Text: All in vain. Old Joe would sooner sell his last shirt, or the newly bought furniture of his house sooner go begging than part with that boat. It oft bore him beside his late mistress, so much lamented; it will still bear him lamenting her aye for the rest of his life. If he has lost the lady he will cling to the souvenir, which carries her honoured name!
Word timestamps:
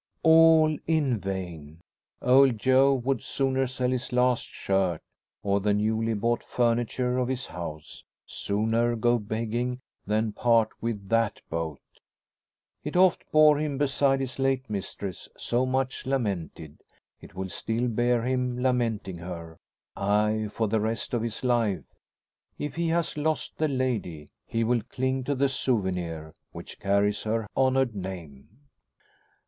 All 0.23 0.75
in 0.87 1.19
vain. 1.19 1.79
Old 2.23 2.57
Joe 2.57 2.91
would 2.91 3.21
sooner 3.23 3.67
sell 3.67 3.91
his 3.91 4.11
last 4.11 4.47
shirt, 4.47 4.99
or 5.43 5.59
the 5.59 5.75
newly 5.75 6.15
bought 6.15 6.43
furniture 6.43 7.19
of 7.19 7.27
his 7.27 7.45
house 7.45 8.03
sooner 8.25 8.95
go 8.95 9.19
begging 9.19 9.79
than 10.07 10.31
part 10.31 10.71
with 10.81 11.07
that 11.09 11.39
boat. 11.51 11.83
It 12.83 12.97
oft 12.97 13.25
bore 13.31 13.59
him 13.59 13.77
beside 13.77 14.21
his 14.21 14.39
late 14.39 14.67
mistress, 14.71 15.29
so 15.37 15.67
much 15.67 16.07
lamented; 16.07 16.81
it 17.19 17.35
will 17.35 17.49
still 17.49 17.87
bear 17.87 18.23
him 18.23 18.59
lamenting 18.59 19.19
her 19.19 19.59
aye 19.95 20.49
for 20.51 20.67
the 20.67 20.79
rest 20.81 21.13
of 21.13 21.21
his 21.21 21.43
life. 21.43 21.85
If 22.57 22.73
he 22.73 22.87
has 22.87 23.17
lost 23.17 23.59
the 23.59 23.67
lady 23.67 24.31
he 24.47 24.63
will 24.63 24.81
cling 24.81 25.25
to 25.25 25.35
the 25.35 25.47
souvenir, 25.47 26.33
which 26.53 26.79
carries 26.79 27.21
her 27.21 27.45
honoured 27.55 27.93
name! 27.93 28.47